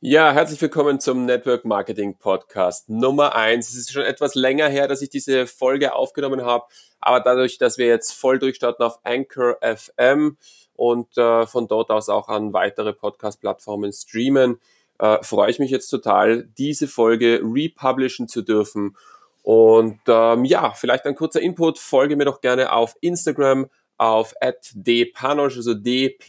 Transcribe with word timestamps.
Ja, 0.00 0.30
herzlich 0.30 0.60
willkommen 0.60 1.00
zum 1.00 1.24
Network 1.24 1.64
Marketing 1.64 2.18
Podcast 2.18 2.90
Nummer 2.90 3.34
eins. 3.34 3.70
Es 3.70 3.76
ist 3.76 3.92
schon 3.92 4.02
etwas 4.02 4.34
länger 4.34 4.68
her, 4.68 4.88
dass 4.88 5.00
ich 5.00 5.08
diese 5.08 5.46
Folge 5.46 5.94
aufgenommen 5.94 6.44
habe, 6.44 6.66
aber 7.00 7.20
dadurch, 7.20 7.56
dass 7.56 7.78
wir 7.78 7.86
jetzt 7.86 8.12
voll 8.12 8.38
durchstarten 8.38 8.84
auf 8.84 9.00
Anchor 9.04 9.56
FM 9.62 10.36
und 10.74 11.16
äh, 11.16 11.46
von 11.46 11.66
dort 11.66 11.90
aus 11.90 12.10
auch 12.10 12.28
an 12.28 12.52
weitere 12.52 12.92
Podcast-Plattformen 12.92 13.90
streamen, 13.90 14.60
äh, 14.98 15.16
freue 15.22 15.50
ich 15.50 15.58
mich 15.58 15.70
jetzt 15.70 15.88
total, 15.88 16.44
diese 16.58 16.88
Folge 16.88 17.40
republishen 17.42 18.28
zu 18.28 18.42
dürfen. 18.42 18.98
Und 19.42 20.00
ähm, 20.08 20.44
ja, 20.44 20.72
vielleicht 20.72 21.06
ein 21.06 21.14
kurzer 21.14 21.40
Input. 21.40 21.78
Folge 21.78 22.16
mir 22.16 22.26
doch 22.26 22.42
gerne 22.42 22.70
auf 22.70 22.96
Instagram 23.00 23.70
auf 23.98 24.34
@dpanosch, 24.74 25.56
also 25.56 25.74
D-P-A-N-O-S-C-H, 25.74 26.28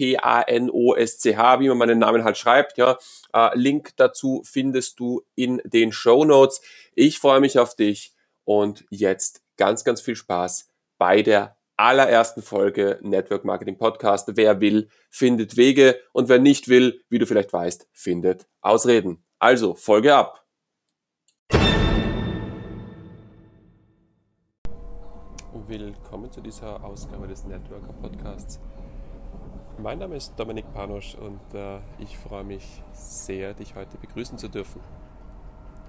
wie 1.59 1.67
man 1.69 1.77
meinen 1.77 1.99
Namen 1.99 2.23
halt 2.23 2.37
schreibt. 2.37 2.77
Ja, 2.77 2.97
äh, 3.33 3.57
Link 3.57 3.91
dazu 3.97 4.41
findest 4.45 4.99
du 4.99 5.23
in 5.35 5.61
den 5.65 5.91
Show 5.91 6.25
Notes. 6.25 6.61
Ich 6.95 7.19
freue 7.19 7.39
mich 7.39 7.59
auf 7.59 7.75
dich 7.75 8.13
und 8.45 8.85
jetzt 8.89 9.41
ganz, 9.57 9.83
ganz 9.83 10.01
viel 10.01 10.15
Spaß 10.15 10.69
bei 10.97 11.21
der 11.21 11.57
allerersten 11.75 12.41
Folge 12.41 12.99
Network 13.01 13.45
Marketing 13.45 13.77
Podcast. 13.77 14.29
Wer 14.35 14.61
will, 14.61 14.89
findet 15.09 15.57
Wege 15.57 15.99
und 16.11 16.29
wer 16.29 16.39
nicht 16.39 16.67
will, 16.67 17.01
wie 17.09 17.19
du 17.19 17.27
vielleicht 17.27 17.53
weißt, 17.53 17.87
findet 17.93 18.47
Ausreden. 18.61 19.23
Also, 19.39 19.75
Folge 19.75 20.15
ab. 20.15 20.46
Willkommen 25.65 26.29
zu 26.31 26.39
dieser 26.39 26.83
Ausgabe 26.83 27.27
des 27.27 27.43
Networker 27.45 27.91
Podcasts. 27.93 28.59
Mein 29.79 29.97
Name 29.97 30.15
ist 30.15 30.37
Dominik 30.37 30.71
Panosch 30.73 31.15
und 31.15 31.41
äh, 31.53 31.79
ich 31.97 32.17
freue 32.17 32.43
mich 32.43 32.83
sehr, 32.93 33.53
dich 33.53 33.75
heute 33.75 33.97
begrüßen 33.97 34.37
zu 34.37 34.49
dürfen. 34.49 34.81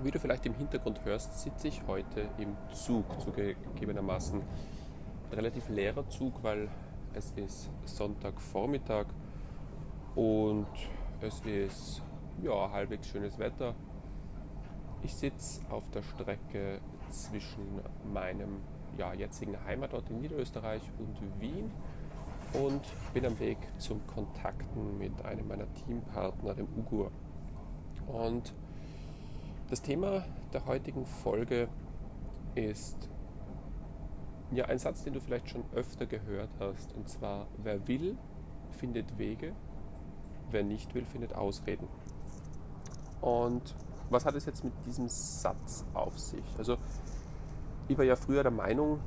Wie 0.03 0.11
du 0.11 0.19
vielleicht 0.19 0.47
im 0.47 0.55
Hintergrund 0.55 1.05
hörst, 1.05 1.41
sitze 1.41 1.69
ich 1.69 1.83
heute 1.87 2.29
im 2.38 2.57
Zug, 2.73 3.05
zugegebenermaßen 3.21 4.41
ein 4.41 5.35
relativ 5.35 5.69
leerer 5.69 6.09
Zug, 6.09 6.43
weil 6.43 6.69
es 7.13 7.32
ist 7.32 7.69
Sonntagvormittag 7.85 9.07
und 10.15 10.66
es 11.21 11.41
ist 11.41 12.03
ja 12.43 12.71
halbwegs 12.71 13.09
schönes 13.09 13.38
Wetter. 13.38 13.75
Ich 15.03 15.15
sitze 15.15 15.60
auf 15.71 15.88
der 15.91 16.03
Strecke 16.03 16.80
zwischen 17.10 17.80
meinem 18.13 18.63
ja, 18.97 19.13
jetzigen 19.15 19.57
Heimatort 19.65 20.11
in 20.11 20.21
Niederösterreich 20.21 20.83
und 20.99 21.41
Wien 21.41 21.71
und 22.53 22.83
bin 23.13 23.27
am 23.27 23.39
Weg 23.39 23.59
zum 23.79 24.07
Kontakten 24.07 24.99
mit 24.99 25.25
einem 25.25 25.49
meiner 25.49 25.73
Teampartner, 25.75 26.55
dem 26.55 26.69
Ugur. 26.77 27.11
Und 28.07 28.55
das 29.69 29.83
Thema 29.83 30.25
der 30.53 30.65
heutigen 30.66 31.05
Folge 31.05 31.69
ist 32.55 33.09
ja 34.51 34.65
ein 34.65 34.79
Satz, 34.79 35.05
den 35.05 35.13
du 35.13 35.21
vielleicht 35.21 35.51
schon 35.51 35.63
öfter 35.75 36.07
gehört 36.07 36.51
hast, 36.59 36.95
und 36.95 37.09
zwar: 37.09 37.47
Wer 37.59 37.87
will, 37.87 38.16
findet 38.71 39.19
Wege, 39.19 39.53
wer 40.51 40.63
nicht 40.63 40.95
will, 40.95 41.05
findet 41.05 41.35
Ausreden. 41.35 41.87
Und 43.21 43.75
was 44.11 44.25
hat 44.25 44.35
es 44.35 44.47
jetzt 44.47 44.65
mit 44.65 44.73
diesem 44.87 45.09
Satz 45.09 45.85
auf 45.93 46.19
sich? 46.19 46.45
Also 46.57 46.79
ich 47.89 47.97
war 47.97 48.05
ja 48.05 48.17
früher 48.17 48.43
der 48.43 48.53
Meinung, 48.53 49.01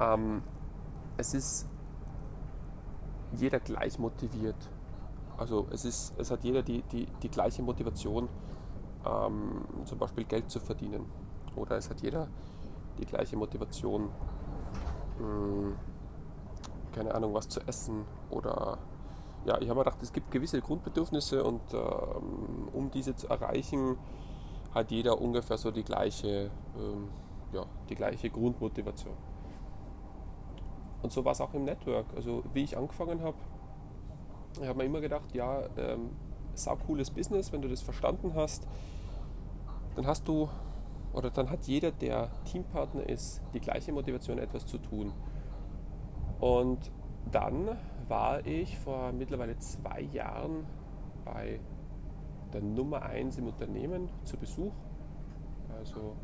ähm, 0.00 0.42
es 1.16 1.34
ist 1.34 1.68
jeder 3.36 3.60
gleich 3.60 3.98
motiviert. 3.98 4.56
Also 5.36 5.66
es, 5.70 5.84
ist, 5.84 6.18
es 6.18 6.30
hat 6.30 6.42
jeder 6.42 6.62
die, 6.62 6.82
die, 6.82 7.06
die 7.22 7.28
gleiche 7.28 7.62
Motivation, 7.62 8.28
ähm, 9.06 9.64
zum 9.84 9.98
Beispiel 9.98 10.24
Geld 10.24 10.50
zu 10.50 10.60
verdienen. 10.60 11.04
Oder 11.56 11.76
es 11.76 11.88
hat 11.90 12.00
jeder 12.00 12.28
die 12.98 13.06
gleiche 13.06 13.36
Motivation, 13.36 14.08
mh, 15.18 15.24
hm, 15.24 15.76
keine 16.92 17.14
Ahnung, 17.14 17.34
was 17.34 17.48
zu 17.48 17.60
essen. 17.66 18.04
Oder 18.30 18.78
ja, 19.44 19.58
ich 19.60 19.68
habe 19.68 19.78
mir 19.78 19.84
gedacht, 19.84 20.02
es 20.02 20.12
gibt 20.12 20.30
gewisse 20.30 20.60
Grundbedürfnisse 20.60 21.44
und 21.44 21.62
ähm, 21.72 22.68
um 22.72 22.90
diese 22.90 23.14
zu 23.14 23.28
erreichen, 23.28 23.96
hat 24.74 24.90
jeder 24.90 25.20
ungefähr 25.20 25.58
so 25.58 25.70
die 25.70 25.82
gleiche 25.82 26.50
ähm, 26.76 27.08
ja, 27.52 27.64
die 27.88 27.94
gleiche 27.94 28.30
Grundmotivation. 28.30 29.14
Und 31.02 31.12
so 31.12 31.24
war 31.24 31.32
es 31.32 31.40
auch 31.40 31.54
im 31.54 31.64
Network. 31.64 32.06
Also 32.14 32.42
wie 32.52 32.64
ich 32.64 32.76
angefangen 32.76 33.22
habe, 33.22 33.36
ich 34.60 34.66
habe 34.66 34.78
mir 34.78 34.84
immer 34.84 35.00
gedacht, 35.00 35.34
ja, 35.34 35.62
ähm, 35.76 36.10
sau 36.54 36.76
cooles 36.76 37.10
Business, 37.10 37.52
wenn 37.52 37.62
du 37.62 37.68
das 37.68 37.80
verstanden 37.80 38.34
hast, 38.34 38.66
dann 39.94 40.06
hast 40.06 40.26
du 40.28 40.48
oder 41.12 41.30
dann 41.30 41.50
hat 41.50 41.64
jeder, 41.64 41.90
der 41.90 42.30
Teampartner 42.44 43.08
ist, 43.08 43.42
die 43.52 43.60
gleiche 43.60 43.92
Motivation, 43.92 44.38
etwas 44.38 44.66
zu 44.66 44.78
tun. 44.78 45.12
Und 46.38 46.90
dann 47.30 47.76
war 48.08 48.46
ich 48.46 48.78
vor 48.78 49.12
mittlerweile 49.12 49.58
zwei 49.58 50.02
Jahren 50.02 50.66
bei 51.24 51.60
der 52.52 52.62
Nummer 52.62 53.02
1 53.02 53.38
im 53.38 53.48
Unternehmen 53.48 54.08
zu 54.24 54.36
Besuch. 54.36 54.72
Also 55.76 56.16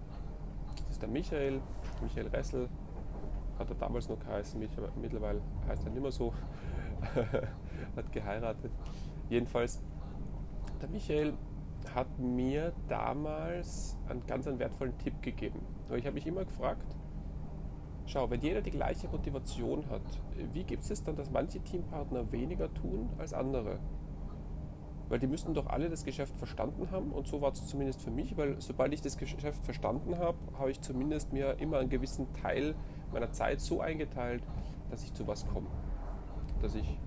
ist 0.96 1.02
der 1.02 1.10
Michael, 1.10 1.60
Michael 2.00 2.28
Ressel, 2.28 2.70
hat 3.58 3.68
er 3.68 3.74
damals 3.74 4.08
noch 4.08 4.18
geheißen, 4.18 4.58
mittlerweile 4.58 5.42
heißt 5.68 5.84
er 5.84 5.90
nicht 5.90 6.00
mehr 6.00 6.10
so, 6.10 6.32
hat 7.96 8.12
geheiratet. 8.12 8.72
Jedenfalls, 9.28 9.82
der 10.80 10.88
Michael 10.88 11.34
hat 11.94 12.18
mir 12.18 12.72
damals 12.88 13.98
einen 14.08 14.26
ganz 14.26 14.46
einen 14.46 14.58
wertvollen 14.58 14.96
Tipp 14.96 15.20
gegeben. 15.20 15.60
Ich 15.94 16.06
habe 16.06 16.14
mich 16.14 16.26
immer 16.26 16.46
gefragt, 16.46 16.96
schau, 18.06 18.30
wenn 18.30 18.40
jeder 18.40 18.62
die 18.62 18.70
gleiche 18.70 19.06
Motivation 19.08 19.84
hat, 19.90 20.00
wie 20.54 20.64
gibt 20.64 20.90
es 20.90 21.04
dann, 21.04 21.16
dass 21.16 21.30
manche 21.30 21.60
Teampartner 21.60 22.32
weniger 22.32 22.72
tun 22.72 23.10
als 23.18 23.34
andere? 23.34 23.80
Weil 25.08 25.20
die 25.20 25.26
müssten 25.26 25.54
doch 25.54 25.66
alle 25.66 25.88
das 25.88 26.04
Geschäft 26.04 26.36
verstanden 26.36 26.90
haben 26.90 27.12
und 27.12 27.26
so 27.26 27.40
war 27.40 27.52
es 27.52 27.64
zumindest 27.66 28.02
für 28.02 28.10
mich, 28.10 28.36
weil 28.36 28.60
sobald 28.60 28.92
ich 28.92 29.02
das 29.02 29.16
Geschäft 29.16 29.64
verstanden 29.64 30.18
habe, 30.18 30.36
habe 30.58 30.70
ich 30.70 30.80
zumindest 30.80 31.32
mir 31.32 31.58
immer 31.60 31.78
einen 31.78 31.90
gewissen 31.90 32.32
Teil 32.34 32.74
meiner 33.12 33.30
Zeit 33.32 33.60
so 33.60 33.80
eingeteilt, 33.80 34.42
dass 34.90 35.04
ich 35.04 35.14
zu 35.14 35.26
was 35.26 35.46
komme. 35.46 35.68
Dass 36.60 36.74
ich 36.74 36.98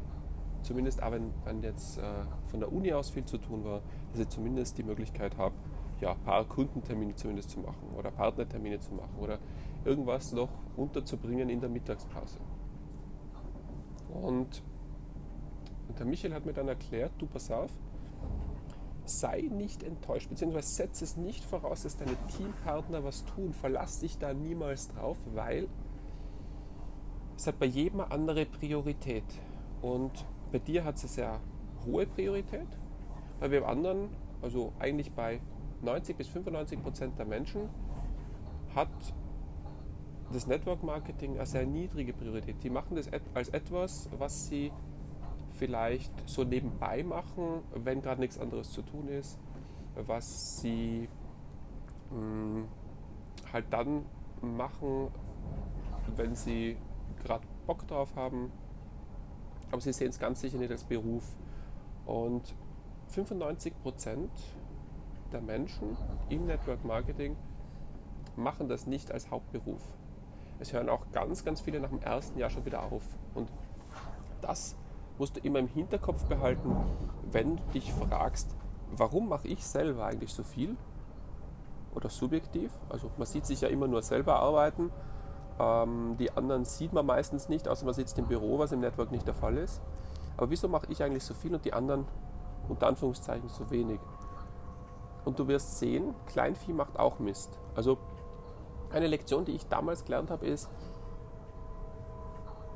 zumindest, 0.61 1.03
auch 1.03 1.11
wenn, 1.11 1.31
wenn 1.43 1.61
jetzt 1.61 1.97
äh, 1.97 2.03
von 2.47 2.59
der 2.59 2.71
Uni 2.71 2.93
aus 2.93 3.09
viel 3.09 3.25
zu 3.25 3.37
tun 3.37 3.63
war, 3.63 3.81
dass 4.11 4.21
ich 4.21 4.29
zumindest 4.29 4.77
die 4.77 4.83
Möglichkeit 4.83 5.37
habe, 5.37 5.55
ja, 6.01 6.13
ein 6.13 6.19
paar 6.19 6.45
Kundentermine 6.45 7.15
zumindest 7.15 7.49
zu 7.49 7.59
machen 7.59 7.89
oder 7.97 8.11
Partnertermine 8.11 8.79
zu 8.79 8.93
machen 8.93 9.17
oder 9.19 9.39
irgendwas 9.83 10.31
noch 10.31 10.49
unterzubringen 10.77 11.49
in 11.49 11.59
der 11.59 11.69
Mittagspause. 11.69 12.39
Und, 14.09 14.63
und 15.87 15.99
der 15.99 16.05
Michael 16.05 16.33
hat 16.33 16.45
mir 16.45 16.53
dann 16.53 16.67
erklärt, 16.67 17.11
du 17.17 17.25
pass 17.27 17.51
auf, 17.51 17.71
sei 19.09 19.49
nicht 19.51 19.83
enttäuscht, 19.83 20.29
beziehungsweise 20.29 20.67
setze 20.67 21.03
es 21.03 21.17
nicht 21.17 21.43
voraus, 21.43 21.83
dass 21.83 21.97
deine 21.97 22.15
Teampartner 22.37 23.03
was 23.03 23.25
tun. 23.25 23.53
Verlass 23.53 23.99
dich 23.99 24.17
da 24.17 24.33
niemals 24.33 24.87
drauf, 24.89 25.17
weil 25.33 25.67
es 27.35 27.47
hat 27.47 27.59
bei 27.59 27.65
jedem 27.65 28.01
eine 28.01 28.11
andere 28.11 28.45
Priorität. 28.45 29.23
Und 29.81 30.25
bei 30.51 30.59
dir 30.59 30.83
hat 30.83 30.95
es 30.95 31.03
eine 31.03 31.11
sehr 31.11 31.39
hohe 31.85 32.05
Priorität, 32.05 32.67
bei 33.39 33.47
dem 33.47 33.63
anderen, 33.63 34.09
also 34.41 34.73
eigentlich 34.79 35.11
bei 35.13 35.39
90 35.81 36.17
bis 36.17 36.27
95 36.27 36.81
Prozent 36.81 37.17
der 37.17 37.25
Menschen, 37.25 37.69
hat 38.75 38.89
das 40.31 40.47
Network 40.47 40.83
Marketing 40.83 41.35
eine 41.35 41.45
sehr 41.45 41.65
niedrige 41.65 42.13
Priorität. 42.13 42.63
Die 42.63 42.69
machen 42.69 42.95
das 42.95 43.09
als 43.33 43.49
etwas, 43.49 44.09
was 44.17 44.47
sie 44.47 44.71
vielleicht 45.59 46.11
so 46.27 46.43
nebenbei 46.43 47.03
machen, 47.03 47.61
wenn 47.75 48.01
gerade 48.01 48.21
nichts 48.21 48.39
anderes 48.39 48.71
zu 48.71 48.81
tun 48.81 49.09
ist, 49.09 49.37
was 49.95 50.61
sie 50.61 51.09
mh, 52.09 52.17
hm, 52.17 52.67
halt 53.51 53.65
dann 53.69 54.05
machen, 54.41 55.09
wenn 56.15 56.35
sie 56.35 56.77
gerade 57.23 57.45
Bock 57.67 57.85
drauf 57.87 58.15
haben. 58.15 58.51
Aber 59.71 59.81
sie 59.81 59.93
sehen 59.93 60.09
es 60.09 60.19
ganz 60.19 60.41
sicher 60.41 60.57
nicht 60.57 60.71
als 60.71 60.85
Beruf. 60.85 61.23
Und 62.05 62.55
95% 63.13 64.29
der 65.31 65.41
Menschen 65.41 65.97
im 66.29 66.45
Network 66.47 66.83
Marketing 66.85 67.35
machen 68.35 68.69
das 68.69 68.87
nicht 68.87 69.11
als 69.11 69.29
Hauptberuf. 69.29 69.81
Es 70.59 70.73
hören 70.73 70.89
auch 70.89 71.11
ganz, 71.11 71.43
ganz 71.45 71.61
viele 71.61 71.79
nach 71.79 71.89
dem 71.89 72.01
ersten 72.01 72.39
Jahr 72.39 72.49
schon 72.49 72.65
wieder 72.65 72.83
auf. 72.83 73.03
Und 73.35 73.49
das 74.41 74.75
musst 75.19 75.35
du 75.35 75.41
immer 75.41 75.59
im 75.59 75.67
Hinterkopf 75.67 76.25
behalten, 76.25 76.75
wenn 77.31 77.57
du 77.57 77.63
dich 77.73 77.93
fragst, 77.93 78.55
warum 78.95 79.29
mache 79.29 79.47
ich 79.47 79.65
selber 79.65 80.05
eigentlich 80.05 80.33
so 80.33 80.43
viel? 80.43 80.75
Oder 81.93 82.09
subjektiv, 82.09 82.71
also 82.87 83.11
man 83.17 83.27
sieht 83.27 83.45
sich 83.45 83.61
ja 83.61 83.67
immer 83.67 83.87
nur 83.87 84.01
selber 84.01 84.39
arbeiten, 84.39 84.91
ähm, 85.59 86.15
die 86.17 86.31
anderen 86.31 86.63
sieht 86.63 86.93
man 86.93 87.05
meistens 87.05 87.49
nicht, 87.49 87.67
außer 87.67 87.83
man 87.85 87.93
sitzt 87.93 88.17
im 88.17 88.27
Büro, 88.27 88.59
was 88.59 88.71
im 88.71 88.79
Network 88.79 89.11
nicht 89.11 89.27
der 89.27 89.33
Fall 89.33 89.57
ist. 89.57 89.81
Aber 90.37 90.49
wieso 90.49 90.69
mache 90.69 90.85
ich 90.89 91.03
eigentlich 91.03 91.25
so 91.25 91.33
viel 91.33 91.53
und 91.53 91.65
die 91.65 91.73
anderen 91.73 92.05
unter 92.69 92.87
Anführungszeichen 92.87 93.49
so 93.49 93.69
wenig? 93.69 93.99
Und 95.25 95.37
du 95.37 95.47
wirst 95.49 95.79
sehen, 95.79 96.15
Kleinvieh 96.27 96.71
macht 96.71 96.97
auch 96.97 97.19
Mist. 97.19 97.59
Also 97.75 97.97
eine 98.91 99.07
Lektion, 99.07 99.43
die 99.43 99.51
ich 99.51 99.67
damals 99.67 100.05
gelernt 100.05 100.31
habe, 100.31 100.47
ist, 100.47 100.69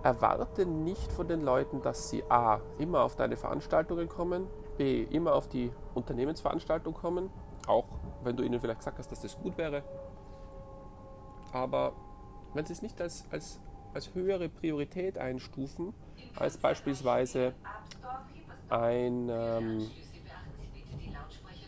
erwarte 0.03 0.65
nicht 0.65 1.11
von 1.11 1.27
den 1.27 1.41
Leuten, 1.41 1.81
dass 1.81 2.09
sie 2.09 2.23
a. 2.29 2.59
immer 2.77 3.03
auf 3.03 3.15
deine 3.15 3.37
Veranstaltungen 3.37 4.09
kommen, 4.09 4.47
b. 4.77 5.03
immer 5.03 5.33
auf 5.33 5.47
die 5.47 5.71
Unternehmensveranstaltung 5.95 6.93
kommen, 6.93 7.29
auch 7.67 7.85
wenn 8.23 8.35
du 8.35 8.43
ihnen 8.43 8.59
vielleicht 8.59 8.79
gesagt 8.79 8.99
hast, 8.99 9.11
dass 9.11 9.21
das 9.21 9.37
gut 9.39 9.57
wäre. 9.57 9.83
Aber 11.53 11.93
wenn 12.53 12.65
sie 12.65 12.73
es 12.73 12.81
nicht 12.81 12.99
als, 12.99 13.25
als, 13.31 13.59
als 13.93 14.13
höhere 14.13 14.49
Priorität 14.49 15.17
einstufen, 15.17 15.93
als 16.35 16.57
beispielsweise 16.57 17.53
ein, 18.69 19.29
ähm, 19.29 19.89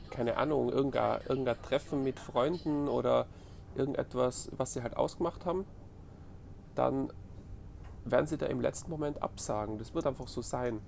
keine 0.10 0.38
Ahnung, 0.38 0.70
irgendein, 0.70 1.22
irgendein 1.28 1.62
Treffen 1.62 2.04
mit 2.04 2.20
Freunden 2.20 2.90
oder 2.90 3.28
irgendetwas, 3.76 4.50
was 4.58 4.74
sie 4.74 4.82
halt 4.82 4.98
ausgemacht 4.98 5.46
haben, 5.46 5.66
dann 6.74 7.12
werden 8.06 8.28
sie 8.28 8.38
da 8.38 8.46
im 8.46 8.62
letzten 8.62 8.92
Moment 8.92 9.22
absagen. 9.22 9.78
Das 9.78 9.94
wird 9.94 10.06
einfach 10.06 10.28
so 10.28 10.42
sein. 10.42 10.80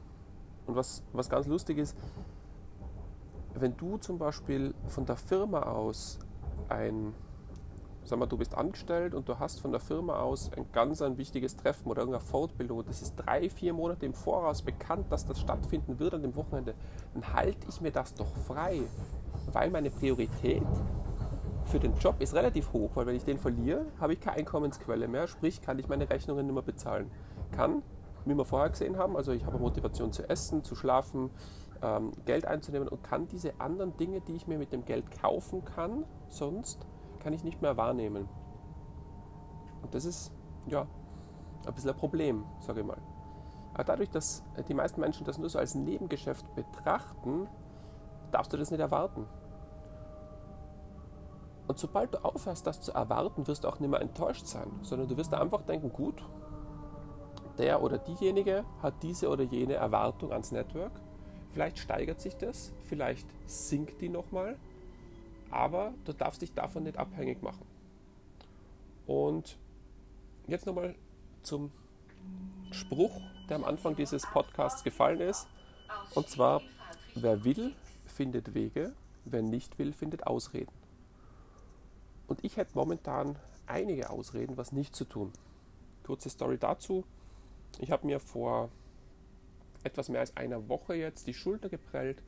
Und 0.65 0.75
was, 0.75 1.03
was 1.13 1.29
ganz 1.29 1.47
lustig 1.47 1.77
ist, 1.77 1.97
wenn 3.55 3.75
du 3.75 3.97
zum 3.97 4.19
Beispiel 4.19 4.73
von 4.87 5.05
der 5.05 5.15
Firma 5.15 5.63
aus 5.63 6.19
ein, 6.69 7.13
sag 8.03 8.19
mal, 8.19 8.27
du 8.27 8.37
bist 8.37 8.53
angestellt 8.53 9.15
und 9.15 9.27
du 9.27 9.39
hast 9.39 9.59
von 9.59 9.71
der 9.71 9.79
Firma 9.79 10.19
aus 10.19 10.51
ein 10.53 10.65
ganz 10.71 11.01
ein 11.01 11.17
wichtiges 11.17 11.55
Treffen 11.55 11.89
oder 11.89 12.01
irgendeine 12.01 12.23
Fortbildung 12.23 12.79
und 12.79 12.89
das 12.89 13.01
ist 13.01 13.15
drei, 13.15 13.49
vier 13.49 13.73
Monate 13.73 14.05
im 14.05 14.13
Voraus 14.13 14.61
bekannt, 14.61 15.11
dass 15.11 15.25
das 15.25 15.39
stattfinden 15.39 15.97
wird 15.99 16.13
an 16.13 16.21
dem 16.21 16.35
Wochenende, 16.35 16.75
dann 17.13 17.33
halte 17.33 17.67
ich 17.67 17.81
mir 17.81 17.91
das 17.91 18.13
doch 18.13 18.31
frei, 18.45 18.81
weil 19.51 19.71
meine 19.71 19.89
Priorität 19.89 20.63
für 21.67 21.79
den 21.79 21.93
Job 21.97 22.21
ist 22.21 22.33
relativ 22.33 22.71
hoch, 22.73 22.91
weil 22.95 23.05
wenn 23.05 23.15
ich 23.15 23.25
den 23.25 23.37
verliere, 23.37 23.85
habe 23.99 24.13
ich 24.13 24.19
keine 24.19 24.37
Einkommensquelle 24.37 25.07
mehr, 25.07 25.27
sprich 25.27 25.61
kann 25.61 25.77
ich 25.79 25.87
meine 25.87 26.09
Rechnungen 26.09 26.45
nicht 26.45 26.53
mehr 26.53 26.63
bezahlen. 26.63 27.11
Kann, 27.51 27.83
wie 28.25 28.35
wir 28.35 28.45
vorher 28.45 28.69
gesehen 28.69 28.97
haben, 28.97 29.15
also 29.15 29.31
ich 29.33 29.45
habe 29.45 29.57
Motivation 29.57 30.11
zu 30.11 30.27
essen, 30.29 30.63
zu 30.63 30.75
schlafen, 30.75 31.29
ähm, 31.81 32.11
Geld 32.25 32.45
einzunehmen 32.45 32.87
und 32.87 33.03
kann 33.03 33.27
diese 33.27 33.59
anderen 33.59 33.95
Dinge, 33.97 34.21
die 34.21 34.35
ich 34.35 34.47
mir 34.47 34.57
mit 34.57 34.71
dem 34.71 34.85
Geld 34.85 35.11
kaufen 35.21 35.63
kann, 35.65 36.05
sonst 36.29 36.87
kann 37.19 37.33
ich 37.33 37.43
nicht 37.43 37.61
mehr 37.61 37.77
wahrnehmen. 37.77 38.27
Und 39.81 39.93
das 39.93 40.05
ist 40.05 40.31
ja 40.67 40.87
ein 41.65 41.73
bisschen 41.73 41.91
ein 41.91 41.97
Problem, 41.97 42.45
sage 42.59 42.81
ich 42.81 42.85
mal. 42.85 42.97
Aber 43.73 43.83
dadurch, 43.83 44.09
dass 44.09 44.43
die 44.67 44.73
meisten 44.73 45.01
Menschen 45.01 45.25
das 45.25 45.37
nur 45.37 45.49
so 45.49 45.59
als 45.59 45.75
Nebengeschäft 45.75 46.55
betrachten, 46.55 47.47
darfst 48.31 48.51
du 48.53 48.57
das 48.57 48.71
nicht 48.71 48.79
erwarten. 48.79 49.27
Und 51.67 51.77
sobald 51.77 52.13
du 52.13 52.23
aufhörst, 52.23 52.65
das 52.65 52.81
zu 52.81 52.93
erwarten, 52.93 53.45
wirst 53.47 53.63
du 53.63 53.67
auch 53.67 53.79
nicht 53.79 53.89
mehr 53.89 54.01
enttäuscht 54.01 54.45
sein, 54.45 54.71
sondern 54.83 55.09
du 55.09 55.17
wirst 55.17 55.33
einfach 55.33 55.61
denken, 55.63 55.91
gut, 55.91 56.23
der 57.57 57.81
oder 57.81 57.97
diejenige 57.97 58.63
hat 58.81 59.03
diese 59.03 59.29
oder 59.29 59.43
jene 59.43 59.73
Erwartung 59.73 60.31
ans 60.31 60.51
Network. 60.51 60.91
Vielleicht 61.51 61.79
steigert 61.79 62.21
sich 62.21 62.37
das, 62.37 62.71
vielleicht 62.83 63.27
sinkt 63.45 63.99
die 64.01 64.09
nochmal, 64.09 64.57
aber 65.49 65.93
du 66.05 66.13
darfst 66.13 66.41
dich 66.41 66.53
davon 66.53 66.83
nicht 66.83 66.97
abhängig 66.97 67.41
machen. 67.41 67.65
Und 69.07 69.57
jetzt 70.47 70.65
nochmal 70.65 70.95
zum 71.41 71.71
Spruch, 72.71 73.21
der 73.49 73.55
am 73.57 73.63
Anfang 73.63 73.95
dieses 73.95 74.25
Podcasts 74.27 74.83
gefallen 74.83 75.21
ist. 75.21 75.47
Und 76.13 76.29
zwar, 76.29 76.61
wer 77.15 77.43
will, 77.43 77.73
findet 78.05 78.53
Wege, 78.53 78.93
wer 79.25 79.41
nicht 79.41 79.79
will, 79.79 79.93
findet 79.93 80.27
Ausreden. 80.27 80.76
Und 82.27 82.43
ich 82.43 82.57
hätte 82.57 82.75
momentan 82.75 83.37
einige 83.65 84.09
Ausreden, 84.09 84.57
was 84.57 84.71
nicht 84.71 84.95
zu 84.95 85.05
tun. 85.05 85.31
Kurze 86.03 86.29
Story 86.29 86.57
dazu. 86.57 87.05
Ich 87.79 87.91
habe 87.91 88.05
mir 88.05 88.19
vor 88.19 88.69
etwas 89.83 90.09
mehr 90.09 90.21
als 90.21 90.35
einer 90.35 90.67
Woche 90.69 90.95
jetzt 90.95 91.27
die 91.27 91.33
Schulter 91.33 91.69
geprellt, 91.69 92.21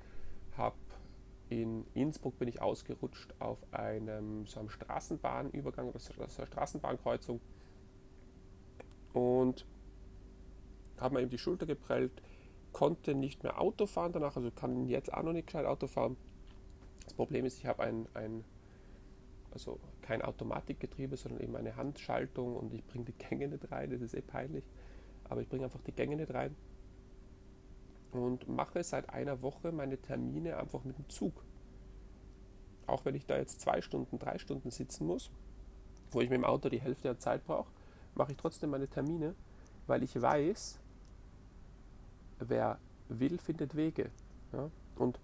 habe 0.56 0.75
in 1.50 1.86
Innsbruck 1.94 2.38
bin 2.38 2.48
ich 2.48 2.62
ausgerutscht 2.62 3.34
auf 3.40 3.57
einem 3.72 4.46
so 4.46 4.60
einem 4.60 4.69
Straßenbahnübergang 4.69 5.90
oder 5.90 6.00
so 6.00 6.13
einer 6.13 6.30
Straßenbahnkreuzung 6.30 7.42
und 9.13 9.66
habe 11.00 11.16
mir 11.16 11.22
eben 11.22 11.31
die 11.31 11.40
Schulter 11.40 11.66
geprellt, 11.66 12.22
konnte 12.72 13.16
nicht 13.16 13.42
mehr 13.44 13.60
Auto 13.60 13.88
fahren 13.88 14.12
danach, 14.12 14.36
also 14.36 14.52
kann 14.52 14.86
jetzt 14.88 15.12
auch 15.12 15.24
noch 15.24 15.34
nicht 15.34 15.48
gescheit 15.48 15.66
Auto 15.66 15.88
fahren. 15.88 16.18
Das 17.04 17.13
Problem 17.16 17.45
ist, 17.45 17.57
ich 17.57 17.66
habe 17.66 17.81
ein, 17.81 18.07
ein 18.13 18.44
also 19.51 19.80
kein 20.01 20.22
Automatikgetriebe, 20.22 21.18
sondern 21.18 21.42
eben 21.42 21.56
eine 21.56 21.75
Handschaltung 21.75 22.56
und 22.56 22.74
ich 22.74 22.86
bringe 22.86 23.06
die 23.06 23.13
Gänge 23.13 23.48
nicht 23.48 23.72
rein, 23.72 23.90
das 23.90 24.01
ist 24.01 24.13
eh 24.13 24.22
peinlich, 24.22 24.63
aber 25.25 25.42
ich 25.42 25.50
bringe 25.50 25.66
einfach 25.66 25.81
die 25.81 25.92
Gänge 25.92 26.16
nicht 26.16 26.34
rein 26.34 26.56
und 28.12 28.48
mache 28.48 28.84
seit 28.84 29.10
einer 29.10 29.42
Woche 29.42 29.72
meine 29.72 29.98
Termine 29.98 30.57
einfach 30.57 30.84
mit 30.84 30.98
dem 30.98 31.10
Zug. 31.10 31.44
Auch 32.88 33.06
wenn 33.06 33.16
ich 33.16 33.25
da 33.25 33.38
jetzt 33.38 33.62
zwei 33.62 33.81
Stunden, 33.81 34.18
drei 34.18 34.40
Stunden 34.40 34.72
sitzen 34.72 35.06
muss, 35.06 35.31
wo 36.12 36.22
ich 36.22 36.30
mit 36.30 36.38
dem 36.38 36.45
Auto 36.45 36.69
die 36.69 36.81
Hälfte 36.81 37.04
der 37.04 37.19
Zeit 37.19 37.45
brauche, 37.45 37.72
mache 38.16 38.31
ich 38.31 38.38
trotzdem 38.38 38.72
meine 38.72 38.88
Termine, 38.88 39.36
weil 39.86 40.02
ich 40.02 40.19
weiß, 40.19 40.80
wer 42.40 42.80
will, 43.10 43.38
findet 43.38 43.75
Wege. 43.75 44.10
Ja? 44.54 44.72
Und 44.95 45.19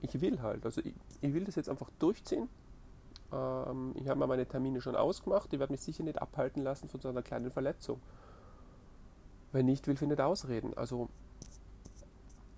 ich 0.00 0.20
will 0.20 0.40
halt, 0.40 0.64
also 0.64 0.80
ich, 0.82 0.94
ich 1.20 1.34
will 1.34 1.44
das 1.44 1.56
jetzt 1.56 1.68
einfach 1.68 1.90
durchziehen 1.98 2.48
ähm, 3.32 3.94
ich 3.96 4.08
habe 4.08 4.18
mir 4.18 4.26
meine 4.26 4.46
Termine 4.46 4.80
schon 4.80 4.96
ausgemacht. 4.96 5.52
Ich 5.52 5.58
werde 5.58 5.72
mich 5.72 5.80
sicher 5.80 6.02
nicht 6.02 6.20
abhalten 6.20 6.62
lassen 6.62 6.88
von 6.88 7.00
so 7.00 7.08
einer 7.08 7.22
kleinen 7.22 7.50
Verletzung. 7.50 8.00
Wenn 9.52 9.66
nicht, 9.66 9.86
will 9.86 9.96
findet 9.96 10.20
Ausreden. 10.20 10.76
Also 10.76 11.08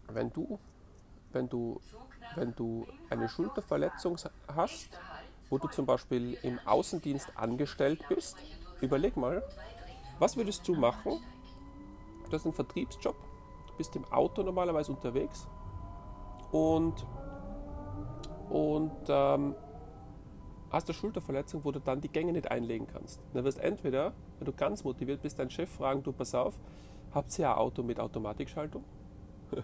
wenn 0.09 0.33
du, 0.33 0.59
wenn 1.33 1.49
du, 1.49 1.81
wenn 2.35 2.55
du 2.55 2.87
eine 3.11 3.29
Schulterverletzung 3.29 4.17
hast, 4.55 4.99
wo 5.49 5.59
du 5.59 5.69
zum 5.69 5.87
Beispiel 5.87 6.35
im 6.43 6.59
Außendienst 6.65 7.37
angestellt 7.37 8.05
bist, 8.09 8.37
überleg 8.81 9.17
mal, 9.17 9.43
was 10.19 10.37
würdest 10.37 10.67
du 10.67 10.75
machen? 10.75 11.21
Du 12.29 12.37
hast 12.37 12.45
einen 12.45 12.55
Vertriebsjob, 12.55 13.17
bist 13.77 13.97
im 13.97 14.05
Auto 14.13 14.43
normalerweise 14.43 14.93
unterwegs 14.93 15.49
und, 16.53 17.07
und 18.49 18.93
ähm, 19.09 19.55
hast 20.71 20.89
du 20.89 20.93
Schulterverletzung, 20.93 21.65
wo 21.65 21.73
du 21.73 21.81
dann 21.81 22.01
die 22.01 22.09
Gänge 22.09 22.33
nicht 22.33 22.51
einlegen 22.51 22.87
kannst. 22.87 23.21
Dann 23.35 23.45
wirst 23.45 23.59
entweder, 23.59 24.13
wenn 24.39 24.47
du 24.47 24.53
ganz 24.53 24.85
motiviert 24.85 25.23
bist, 25.23 25.39
deinen 25.39 25.51
Chef 25.51 25.69
fragen, 25.69 26.03
du 26.03 26.13
pass 26.13 26.35
auf, 26.35 26.59
habt 27.13 27.37
ihr 27.39 27.51
ein 27.51 27.57
Auto 27.57 27.83
mit 27.83 27.99
Automatikschaltung? 27.99 28.85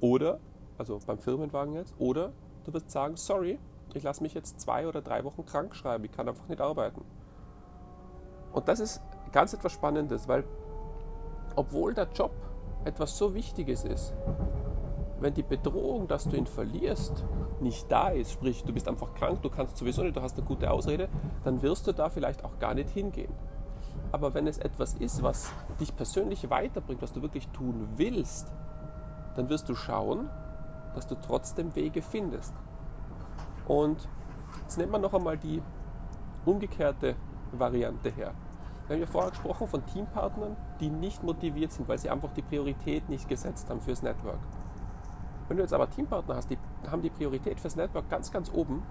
oder, 0.00 0.40
also 0.78 0.98
beim 1.06 1.18
Firmenwagen 1.18 1.74
jetzt, 1.74 1.94
oder 1.98 2.32
du 2.64 2.72
wirst 2.72 2.90
sagen, 2.90 3.16
sorry, 3.16 3.58
ich 3.94 4.02
lasse 4.02 4.22
mich 4.22 4.32
jetzt 4.32 4.60
zwei 4.60 4.86
oder 4.88 5.02
drei 5.02 5.22
Wochen 5.24 5.44
krank 5.44 5.74
schreiben, 5.74 6.04
ich 6.04 6.12
kann 6.12 6.28
einfach 6.28 6.48
nicht 6.48 6.60
arbeiten. 6.60 7.04
Und 8.52 8.68
das 8.68 8.80
ist 8.80 9.02
ganz 9.32 9.52
etwas 9.52 9.72
Spannendes, 9.72 10.28
weil 10.28 10.44
obwohl 11.56 11.92
der 11.92 12.08
Job 12.12 12.32
etwas 12.84 13.16
so 13.16 13.34
Wichtiges 13.34 13.84
ist, 13.84 14.14
wenn 15.22 15.34
die 15.34 15.42
Bedrohung, 15.42 16.08
dass 16.08 16.24
du 16.24 16.36
ihn 16.36 16.46
verlierst, 16.46 17.24
nicht 17.60 17.90
da 17.90 18.08
ist, 18.08 18.32
sprich 18.32 18.64
du 18.64 18.72
bist 18.72 18.88
einfach 18.88 19.14
krank, 19.14 19.42
du 19.42 19.50
kannst 19.50 19.76
sowieso 19.76 20.02
nicht, 20.02 20.16
du 20.16 20.22
hast 20.22 20.36
eine 20.36 20.46
gute 20.46 20.70
Ausrede, 20.70 21.08
dann 21.44 21.62
wirst 21.62 21.86
du 21.86 21.92
da 21.92 22.08
vielleicht 22.08 22.44
auch 22.44 22.58
gar 22.58 22.74
nicht 22.74 22.90
hingehen. 22.90 23.32
Aber 24.10 24.34
wenn 24.34 24.46
es 24.46 24.58
etwas 24.58 24.94
ist, 24.94 25.22
was 25.22 25.50
dich 25.80 25.94
persönlich 25.96 26.50
weiterbringt, 26.50 27.02
was 27.02 27.12
du 27.12 27.22
wirklich 27.22 27.48
tun 27.48 27.88
willst, 27.96 28.52
dann 29.36 29.48
wirst 29.48 29.68
du 29.68 29.74
schauen, 29.74 30.28
dass 30.94 31.06
du 31.06 31.14
trotzdem 31.14 31.74
Wege 31.74 32.02
findest. 32.02 32.54
Und 33.66 34.08
jetzt 34.62 34.76
nehmen 34.76 34.92
wir 34.92 34.98
noch 34.98 35.14
einmal 35.14 35.38
die 35.38 35.62
umgekehrte 36.44 37.14
Variante 37.52 38.10
her. 38.10 38.34
Wir 38.86 38.96
haben 38.96 39.00
ja 39.00 39.06
vorher 39.06 39.30
gesprochen 39.30 39.68
von 39.68 39.86
Teampartnern, 39.86 40.56
die 40.80 40.90
nicht 40.90 41.22
motiviert 41.22 41.72
sind, 41.72 41.88
weil 41.88 41.98
sie 41.98 42.10
einfach 42.10 42.32
die 42.32 42.42
Priorität 42.42 43.08
nicht 43.08 43.28
gesetzt 43.28 43.70
haben 43.70 43.80
fürs 43.80 44.02
Network. 44.02 44.40
Wenn 45.48 45.56
du 45.56 45.62
jetzt 45.62 45.74
aber 45.74 45.88
Teampartner 45.90 46.36
hast, 46.36 46.50
die 46.50 46.58
haben 46.90 47.02
die 47.02 47.10
Priorität 47.10 47.60
fürs 47.60 47.76
Network 47.76 48.08
ganz, 48.08 48.30
ganz 48.30 48.50
oben, 48.52 48.82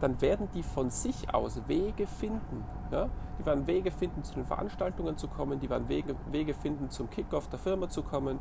dann 0.00 0.20
werden 0.20 0.48
die 0.54 0.62
von 0.62 0.90
sich 0.90 1.34
aus 1.34 1.60
Wege 1.66 2.06
finden. 2.06 2.64
Ja? 2.90 3.08
Die 3.38 3.46
werden 3.46 3.66
Wege 3.66 3.90
finden, 3.90 4.22
zu 4.24 4.34
den 4.34 4.44
Veranstaltungen 4.44 5.16
zu 5.16 5.28
kommen, 5.28 5.60
die 5.60 5.68
werden 5.68 5.88
Wege, 5.88 6.14
Wege 6.30 6.54
finden, 6.54 6.90
zum 6.90 7.10
Kickoff 7.10 7.48
der 7.48 7.58
Firma 7.58 7.88
zu 7.88 8.02
kommen, 8.02 8.38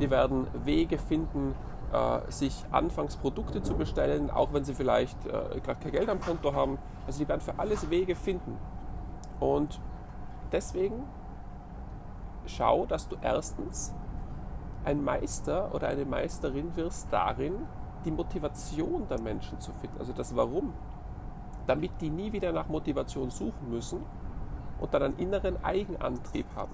die 0.00 0.10
werden 0.10 0.46
Wege 0.64 0.98
finden, 0.98 1.54
äh, 1.92 2.30
sich 2.30 2.64
anfangs 2.70 3.16
Produkte 3.16 3.62
zu 3.62 3.74
bestellen, 3.74 4.30
auch 4.30 4.52
wenn 4.52 4.64
sie 4.64 4.74
vielleicht 4.74 5.26
äh, 5.26 5.60
gerade 5.60 5.80
kein 5.80 5.92
Geld 5.92 6.08
am 6.08 6.20
Konto 6.20 6.54
haben. 6.54 6.78
Also 7.06 7.18
die 7.18 7.28
werden 7.28 7.40
für 7.40 7.58
alles 7.58 7.90
Wege 7.90 8.14
finden. 8.14 8.56
Und 9.40 9.80
deswegen 10.52 11.02
schau, 12.46 12.86
dass 12.86 13.08
du 13.08 13.16
erstens 13.20 13.94
ein 14.84 15.02
Meister 15.02 15.74
oder 15.74 15.88
eine 15.88 16.04
Meisterin 16.04 16.76
wirst 16.76 17.08
darin, 17.10 17.54
die 18.04 18.10
Motivation 18.10 19.08
der 19.08 19.20
Menschen 19.20 19.58
zu 19.60 19.72
finden, 19.72 19.98
also 19.98 20.12
das 20.12 20.36
Warum, 20.36 20.72
damit 21.66 21.92
die 22.00 22.10
nie 22.10 22.32
wieder 22.32 22.52
nach 22.52 22.68
Motivation 22.68 23.30
suchen 23.30 23.70
müssen 23.70 24.00
und 24.78 24.92
dann 24.92 25.02
einen 25.02 25.16
inneren 25.16 25.62
Eigenantrieb 25.64 26.46
haben. 26.54 26.72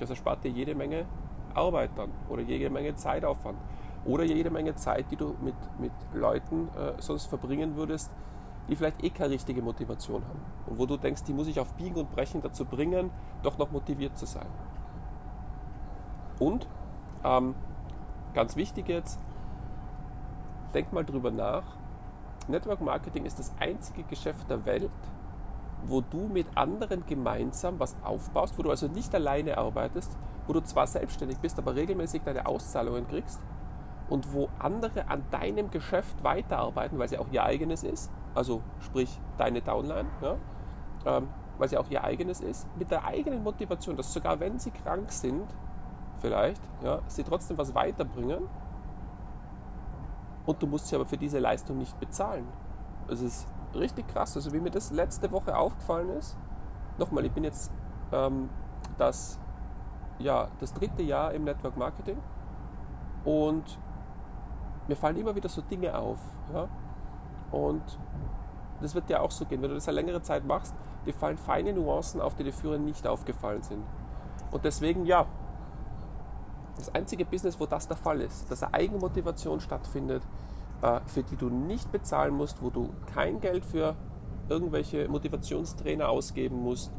Das 0.00 0.10
erspart 0.10 0.44
dir 0.44 0.50
jede 0.50 0.74
Menge 0.74 1.06
Arbeit 1.54 1.90
dann 1.96 2.10
oder 2.28 2.42
jede 2.42 2.70
Menge 2.70 2.94
Zeitaufwand 2.94 3.58
oder 4.04 4.24
jede 4.24 4.50
Menge 4.50 4.74
Zeit, 4.74 5.10
die 5.10 5.16
du 5.16 5.34
mit, 5.40 5.54
mit 5.78 5.92
Leuten 6.14 6.68
äh, 6.68 7.00
sonst 7.00 7.26
verbringen 7.26 7.76
würdest, 7.76 8.10
die 8.68 8.76
vielleicht 8.76 9.02
eh 9.02 9.10
keine 9.10 9.30
richtige 9.30 9.62
Motivation 9.62 10.22
haben 10.24 10.40
und 10.66 10.78
wo 10.78 10.86
du 10.86 10.96
denkst, 10.96 11.24
die 11.24 11.32
muss 11.32 11.46
ich 11.46 11.58
auf 11.58 11.72
Biegen 11.74 11.96
und 11.96 12.10
Brechen 12.10 12.42
dazu 12.42 12.64
bringen, 12.64 13.10
doch 13.42 13.58
noch 13.58 13.70
motiviert 13.70 14.16
zu 14.18 14.26
sein. 14.26 14.46
Und 16.38 16.68
ähm, 17.24 17.54
ganz 18.34 18.56
wichtig 18.56 18.88
jetzt, 18.88 19.18
denk 20.74 20.92
mal 20.92 21.04
drüber 21.04 21.30
nach. 21.30 21.64
Network 22.48 22.80
Marketing 22.80 23.26
ist 23.26 23.38
das 23.38 23.52
einzige 23.58 24.04
Geschäft 24.04 24.48
der 24.50 24.64
Welt, 24.64 24.90
wo 25.84 26.00
du 26.00 26.28
mit 26.28 26.46
anderen 26.54 27.04
gemeinsam 27.06 27.78
was 27.78 27.96
aufbaust, 28.02 28.58
wo 28.58 28.62
du 28.62 28.70
also 28.70 28.88
nicht 28.88 29.14
alleine 29.14 29.58
arbeitest, 29.58 30.16
wo 30.46 30.52
du 30.52 30.60
zwar 30.62 30.86
selbstständig 30.86 31.38
bist, 31.38 31.58
aber 31.58 31.74
regelmäßig 31.74 32.22
deine 32.22 32.46
Auszahlungen 32.46 33.06
kriegst 33.06 33.40
und 34.08 34.32
wo 34.32 34.48
andere 34.58 35.08
an 35.08 35.22
deinem 35.30 35.70
Geschäft 35.70 36.24
weiterarbeiten, 36.24 36.98
weil 36.98 37.10
ja 37.10 37.20
auch 37.20 37.28
ihr 37.30 37.44
eigenes 37.44 37.82
ist, 37.82 38.10
also 38.34 38.62
sprich 38.80 39.20
deine 39.36 39.60
Downline, 39.60 40.08
ja, 40.22 40.36
ähm, 41.04 41.28
weil 41.58 41.68
ja 41.70 41.80
auch 41.80 41.90
ihr 41.90 42.02
eigenes 42.02 42.40
ist, 42.40 42.66
mit 42.76 42.90
der 42.90 43.04
eigenen 43.04 43.42
Motivation, 43.42 43.96
dass 43.96 44.12
sogar 44.12 44.40
wenn 44.40 44.58
sie 44.58 44.70
krank 44.70 45.12
sind, 45.12 45.44
vielleicht, 46.20 46.62
ja, 46.82 47.00
sie 47.06 47.24
trotzdem 47.24 47.58
was 47.58 47.74
weiterbringen 47.74 48.48
und 50.46 50.62
du 50.62 50.66
musst 50.66 50.88
sie 50.88 50.96
aber 50.96 51.06
für 51.06 51.16
diese 51.16 51.38
Leistung 51.38 51.78
nicht 51.78 51.98
bezahlen. 52.00 52.46
Das 53.06 53.20
ist 53.20 53.46
richtig 53.74 54.08
krass. 54.08 54.36
Also 54.36 54.52
wie 54.52 54.60
mir 54.60 54.70
das 54.70 54.90
letzte 54.90 55.30
Woche 55.30 55.56
aufgefallen 55.56 56.10
ist, 56.10 56.36
nochmal, 56.98 57.24
ich 57.24 57.32
bin 57.32 57.44
jetzt 57.44 57.72
ähm, 58.12 58.48
das, 58.96 59.38
ja, 60.18 60.48
das 60.60 60.72
dritte 60.72 61.02
Jahr 61.02 61.32
im 61.32 61.44
Network 61.44 61.76
Marketing 61.76 62.18
und 63.24 63.78
mir 64.88 64.96
fallen 64.96 65.16
immer 65.16 65.34
wieder 65.34 65.48
so 65.48 65.60
Dinge 65.60 65.96
auf. 65.96 66.18
Ja? 66.52 66.68
Und 67.50 67.82
das 68.80 68.94
wird 68.94 69.08
dir 69.08 69.22
auch 69.22 69.30
so 69.30 69.44
gehen. 69.44 69.60
Wenn 69.62 69.68
du 69.70 69.74
das 69.74 69.88
eine 69.88 69.96
längere 69.96 70.22
Zeit 70.22 70.46
machst, 70.46 70.74
dir 71.04 71.14
fallen 71.14 71.36
feine 71.38 71.72
Nuancen 71.72 72.20
auf, 72.20 72.34
die 72.34 72.44
dir 72.44 72.52
früher 72.52 72.78
nicht 72.78 73.06
aufgefallen 73.06 73.62
sind. 73.62 73.84
Und 74.50 74.64
deswegen, 74.64 75.04
ja, 75.04 75.26
das 76.78 76.94
einzige 76.94 77.24
Business, 77.24 77.58
wo 77.60 77.66
das 77.66 77.88
der 77.88 77.96
Fall 77.96 78.20
ist, 78.20 78.50
dass 78.50 78.62
eine 78.62 78.74
Eigenmotivation 78.74 79.60
stattfindet, 79.60 80.22
äh, 80.82 81.00
für 81.06 81.22
die 81.22 81.36
du 81.36 81.50
nicht 81.50 81.90
bezahlen 81.92 82.34
musst, 82.34 82.62
wo 82.62 82.70
du 82.70 82.90
kein 83.12 83.40
Geld 83.40 83.64
für 83.64 83.94
irgendwelche 84.48 85.08
Motivationstrainer 85.08 86.08
ausgeben 86.08 86.56
musst, 86.56 86.92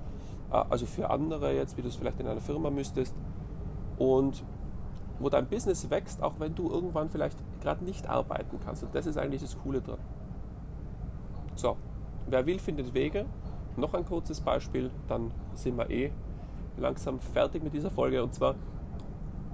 äh, 0.51 0.55
also 0.69 0.85
für 0.85 1.09
andere 1.09 1.53
jetzt, 1.53 1.77
wie 1.77 1.81
du 1.81 1.87
es 1.87 1.95
vielleicht 1.95 2.19
in 2.19 2.27
einer 2.27 2.41
Firma 2.41 2.69
müsstest, 2.69 3.15
und 3.97 4.43
wo 5.19 5.29
dein 5.29 5.47
Business 5.47 5.89
wächst, 5.89 6.23
auch 6.23 6.39
wenn 6.39 6.55
du 6.55 6.69
irgendwann 6.69 7.09
vielleicht 7.09 7.37
gerade 7.61 7.83
nicht 7.83 8.07
arbeiten 8.07 8.57
kannst. 8.63 8.83
Und 8.83 8.95
das 8.95 9.05
ist 9.05 9.17
eigentlich 9.17 9.41
das 9.41 9.57
Coole 9.59 9.81
dran. 9.81 9.99
So, 11.55 11.75
wer 12.27 12.45
will, 12.45 12.57
findet 12.57 12.93
Wege. 12.93 13.25
Noch 13.75 13.93
ein 13.93 14.05
kurzes 14.05 14.39
Beispiel, 14.39 14.91
dann 15.07 15.31
sind 15.53 15.77
wir 15.77 15.89
eh 15.89 16.11
langsam 16.77 17.19
fertig 17.19 17.63
mit 17.63 17.73
dieser 17.73 17.91
Folge. 17.91 18.23
Und 18.23 18.33
zwar 18.33 18.55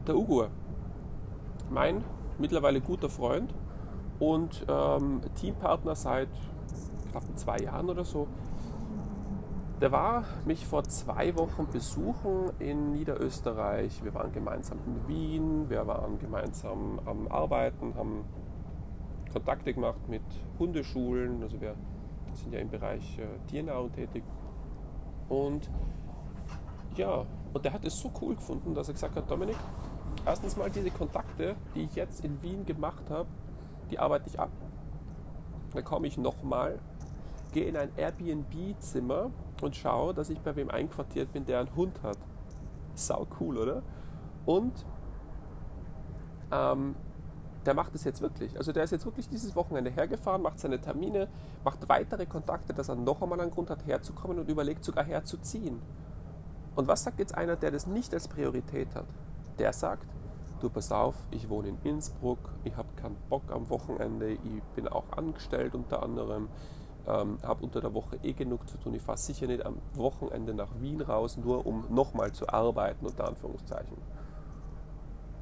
der 0.07 0.15
Ugo, 0.15 0.47
mein 1.69 2.03
mittlerweile 2.37 2.81
guter 2.81 3.09
Freund 3.09 3.53
und 4.19 4.65
ähm, 4.67 5.21
Teampartner 5.35 5.95
seit 5.95 6.29
knapp 7.11 7.23
zwei 7.35 7.57
Jahren 7.57 7.89
oder 7.89 8.05
so. 8.05 8.27
Der 9.81 9.91
war 9.91 10.23
mich 10.45 10.65
vor 10.65 10.83
zwei 10.85 11.35
Wochen 11.35 11.67
besuchen 11.71 12.51
in 12.59 12.93
Niederösterreich. 12.93 14.03
Wir 14.03 14.13
waren 14.13 14.31
gemeinsam 14.31 14.79
in 14.85 15.07
Wien, 15.07 15.69
wir 15.69 15.85
waren 15.85 16.17
gemeinsam 16.17 16.99
am 17.05 17.27
Arbeiten, 17.27 17.93
haben 17.95 18.23
Kontakte 19.33 19.73
gemacht 19.73 20.07
mit 20.07 20.23
Hundeschulen. 20.59 21.43
Also 21.43 21.59
wir 21.59 21.75
sind 22.35 22.53
ja 22.53 22.59
im 22.59 22.69
Bereich 22.69 23.19
äh, 23.19 23.23
Tiernahrung 23.49 23.91
tätig. 23.91 24.23
Und 25.27 25.69
ja, 26.95 27.25
und 27.53 27.65
der 27.65 27.73
hat 27.73 27.83
es 27.83 27.99
so 27.99 28.09
cool 28.21 28.35
gefunden, 28.35 28.73
dass 28.73 28.87
er 28.87 28.93
gesagt 28.93 29.15
hat, 29.15 29.29
Dominik, 29.29 29.57
erstens 30.25 30.57
mal 30.57 30.69
diese 30.69 30.91
Kontakte, 30.91 31.55
die 31.73 31.83
ich 31.83 31.95
jetzt 31.95 32.23
in 32.23 32.41
Wien 32.41 32.65
gemacht 32.65 33.09
habe, 33.09 33.27
die 33.89 33.99
arbeite 33.99 34.29
ich 34.29 34.39
ab. 34.39 34.51
Dann 35.73 35.83
komme 35.83 36.07
ich 36.07 36.17
nochmal, 36.17 36.79
gehe 37.51 37.65
in 37.65 37.77
ein 37.77 37.89
Airbnb-Zimmer 37.97 39.31
und 39.61 39.75
schaue, 39.75 40.13
dass 40.13 40.29
ich 40.29 40.39
bei 40.39 40.55
wem 40.55 40.69
einquartiert 40.69 41.33
bin, 41.33 41.45
der 41.45 41.59
einen 41.59 41.75
Hund 41.75 42.01
hat. 42.03 42.17
Sau 42.93 43.27
cool, 43.39 43.57
oder? 43.57 43.81
Und 44.45 44.73
ähm, 46.51 46.95
der 47.65 47.73
macht 47.73 47.95
es 47.95 48.03
jetzt 48.03 48.21
wirklich. 48.21 48.57
Also 48.57 48.71
der 48.71 48.83
ist 48.83 48.91
jetzt 48.91 49.05
wirklich 49.05 49.27
dieses 49.27 49.55
Wochenende 49.55 49.89
hergefahren, 49.89 50.41
macht 50.41 50.59
seine 50.59 50.79
Termine, 50.79 51.27
macht 51.63 51.87
weitere 51.89 52.25
Kontakte, 52.25 52.73
dass 52.73 52.89
er 52.89 52.95
noch 52.95 53.21
einmal 53.21 53.41
einen 53.41 53.51
Grund 53.51 53.69
hat, 53.69 53.85
herzukommen 53.85 54.39
und 54.39 54.49
überlegt 54.49 54.83
sogar 54.83 55.03
herzuziehen. 55.03 55.81
Und 56.75 56.87
was 56.87 57.03
sagt 57.03 57.19
jetzt 57.19 57.35
einer, 57.35 57.55
der 57.55 57.71
das 57.71 57.87
nicht 57.87 58.13
als 58.13 58.27
Priorität 58.27 58.93
hat? 58.95 59.05
Der 59.59 59.73
sagt, 59.73 60.07
du 60.59 60.69
pass 60.69 60.91
auf, 60.91 61.15
ich 61.31 61.49
wohne 61.49 61.69
in 61.69 61.77
Innsbruck, 61.83 62.39
ich 62.63 62.75
habe 62.75 62.89
keinen 62.95 63.17
Bock 63.29 63.43
am 63.51 63.69
Wochenende, 63.69 64.31
ich 64.31 64.63
bin 64.75 64.87
auch 64.87 65.05
angestellt 65.15 65.75
unter 65.75 66.03
anderem, 66.03 66.49
ähm, 67.07 67.37
habe 67.43 67.63
unter 67.63 67.81
der 67.81 67.93
Woche 67.93 68.17
eh 68.23 68.33
genug 68.33 68.67
zu 68.67 68.77
tun, 68.77 68.93
ich 68.93 69.01
fahre 69.01 69.17
sicher 69.17 69.47
nicht 69.47 69.65
am 69.65 69.77
Wochenende 69.93 70.53
nach 70.53 70.79
Wien 70.79 71.01
raus, 71.01 71.37
nur 71.37 71.65
um 71.65 71.85
nochmal 71.89 72.31
zu 72.31 72.49
arbeiten, 72.49 73.05
unter 73.05 73.27
Anführungszeichen. 73.27 73.97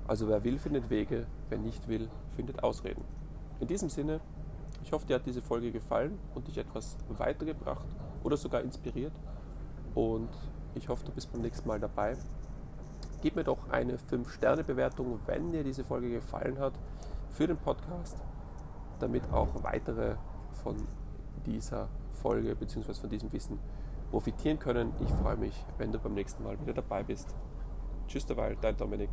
Also 0.07 0.27
wer 0.27 0.43
will, 0.43 0.59
findet 0.59 0.89
Wege, 0.89 1.25
wer 1.49 1.57
nicht 1.57 1.87
will, 1.87 2.09
findet 2.35 2.61
Ausreden. 2.63 3.03
In 3.59 3.67
diesem 3.67 3.89
Sinne, 3.89 4.19
ich 4.83 4.91
hoffe, 4.91 5.05
dir 5.07 5.15
hat 5.15 5.25
diese 5.25 5.41
Folge 5.41 5.71
gefallen 5.71 6.19
und 6.35 6.47
dich 6.47 6.57
etwas 6.57 6.97
weitergebracht 7.17 7.85
oder 8.23 8.35
sogar 8.35 8.61
inspiriert. 8.61 9.13
Und 9.95 10.29
ich 10.75 10.89
hoffe, 10.89 11.05
du 11.05 11.11
bist 11.11 11.31
beim 11.31 11.41
nächsten 11.41 11.67
Mal 11.67 11.79
dabei. 11.79 12.17
Gib 13.23 13.37
mir 13.37 13.45
doch 13.45 13.69
eine 13.69 13.95
5-Sterne-Bewertung, 13.95 15.17
wenn 15.27 15.53
dir 15.53 15.63
diese 15.63 15.85
Folge 15.85 16.11
gefallen 16.11 16.59
hat, 16.59 16.73
für 17.29 17.47
den 17.47 17.55
Podcast, 17.55 18.17
damit 18.99 19.23
auch 19.31 19.63
weitere 19.63 20.15
von 20.61 20.75
dieser 21.45 21.87
Folge 22.11 22.53
bzw. 22.53 22.93
von 22.93 23.09
diesem 23.09 23.31
Wissen 23.31 23.59
profitieren 24.11 24.59
können. 24.59 24.91
Ich 24.99 25.09
freue 25.09 25.37
mich, 25.37 25.65
wenn 25.77 25.93
du 25.93 25.99
beim 25.99 26.15
nächsten 26.15 26.43
Mal 26.43 26.59
wieder 26.59 26.73
dabei 26.73 27.01
bist. 27.01 27.33
Tschüss 28.09 28.25
derweil, 28.25 28.57
dein 28.59 28.75
Dominik. 28.75 29.09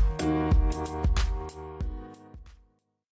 Thank 0.00 1.18